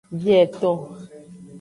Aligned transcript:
Bieton. 0.19 0.77